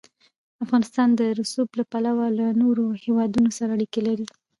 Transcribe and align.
افغانستان 0.63 1.09
د 1.19 1.21
رسوب 1.39 1.69
له 1.79 1.83
پلوه 1.91 2.25
له 2.39 2.47
نورو 2.61 2.85
هېوادونو 3.03 3.49
سره 3.57 3.71
اړیکې 3.77 4.01
لري. 4.07 4.27